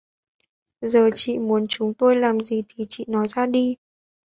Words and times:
giờ 0.81 1.09
chị 1.15 1.39
muốn 1.39 1.65
chúng 1.69 1.93
tôi 1.93 2.15
làm 2.15 2.39
gì 2.39 2.63
thì 2.69 2.83
chị 2.89 3.05
nói 3.07 3.27
ra 3.27 3.45
đi 3.45 3.75